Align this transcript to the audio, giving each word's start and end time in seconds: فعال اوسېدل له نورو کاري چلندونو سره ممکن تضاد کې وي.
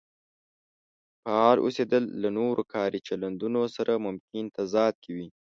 فعال 1.21 1.57
اوسېدل 1.65 2.03
له 2.21 2.29
نورو 2.37 2.63
کاري 2.73 2.99
چلندونو 3.07 3.61
سره 3.75 3.93
ممکن 4.05 4.43
تضاد 4.57 4.93
کې 5.03 5.11
وي. 5.17 5.27